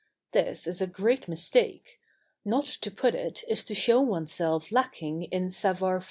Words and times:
This 0.31 0.65
is 0.65 0.81
a 0.81 0.87
great 0.87 1.27
mistake. 1.27 1.99
Not 2.43 2.65
to 2.65 2.89
put 2.89 3.13
it 3.13 3.43
is 3.47 3.63
to 3.65 3.75
show 3.75 4.01
oneself 4.01 4.71
lacking 4.71 5.25
in 5.25 5.51
savoir 5.51 5.99
faire. 5.99 5.99